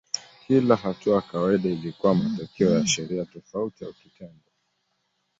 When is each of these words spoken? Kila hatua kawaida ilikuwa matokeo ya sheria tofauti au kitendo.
Kila 0.47 0.75
hatua 0.75 1.21
kawaida 1.21 1.69
ilikuwa 1.69 2.15
matokeo 2.15 2.77
ya 2.79 2.87
sheria 2.87 3.25
tofauti 3.25 3.85
au 3.85 3.93
kitendo. 3.93 4.51